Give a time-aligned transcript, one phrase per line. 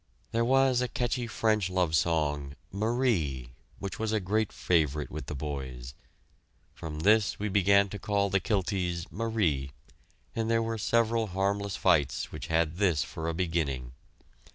[0.31, 5.35] There was a catchy French love song, "Marie," which was a great favorite with the
[5.35, 5.93] boys.
[6.73, 9.73] From this we began to call the Kilties "Marie,"
[10.35, 13.91] and there were several harmless fights which had this for a beginning.